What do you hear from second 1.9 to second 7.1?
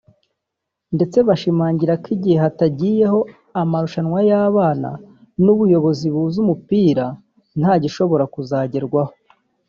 ko igihe hatagiyeho amarushanwa y’abana n’ubuyobozi buzi umupira